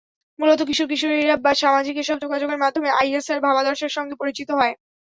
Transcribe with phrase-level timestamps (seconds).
[0.39, 4.73] মূলত কিশোর-কিশোরীরা সামাজিক এসব যোগাযোগের মাধ্যমেই আইএসের ভাবাদর্শের সঙ্গে পরিচিত হয়।